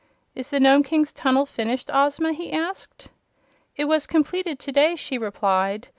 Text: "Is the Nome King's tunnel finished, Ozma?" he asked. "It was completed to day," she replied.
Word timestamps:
"Is 0.33 0.49
the 0.49 0.59
Nome 0.59 0.81
King's 0.81 1.13
tunnel 1.13 1.45
finished, 1.45 1.91
Ozma?" 1.93 2.33
he 2.33 2.51
asked. 2.51 3.09
"It 3.77 3.85
was 3.85 4.07
completed 4.07 4.57
to 4.57 4.71
day," 4.71 4.95
she 4.95 5.15
replied. 5.19 5.89